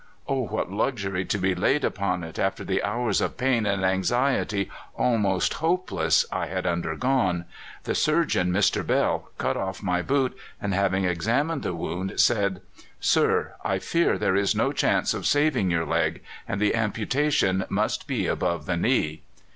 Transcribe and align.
"Oh, 0.27 0.47
what 0.47 0.71
luxury 0.71 1.25
to 1.25 1.37
be 1.37 1.53
laid 1.53 1.83
upon 1.85 2.23
it, 2.23 2.39
after 2.39 2.63
the 2.63 2.81
hours 2.81 3.21
of 3.21 3.37
pain 3.37 3.67
and 3.67 3.85
anxiety, 3.85 4.67
almost 4.95 5.53
hopeless, 5.53 6.25
I 6.31 6.47
had 6.47 6.65
undergone! 6.65 7.45
The 7.83 7.93
surgeon, 7.93 8.51
Mr. 8.51 8.83
Bell, 8.83 9.29
cut 9.37 9.55
off 9.55 9.83
my 9.83 10.01
boot, 10.01 10.35
and 10.59 10.73
having 10.73 11.05
examined 11.05 11.61
the 11.61 11.75
wound, 11.75 12.19
said: 12.19 12.63
"'Sir, 12.99 13.53
I 13.63 13.77
fear 13.77 14.17
there 14.17 14.35
is 14.35 14.55
no 14.55 14.71
chance 14.71 15.13
of 15.13 15.27
saving 15.27 15.69
your 15.69 15.85
leg, 15.85 16.23
and 16.47 16.59
the 16.59 16.73
amputation 16.73 17.65
must 17.69 18.07
be 18.07 18.25
above 18.25 18.65
the 18.65 18.77
knee. 18.77 19.21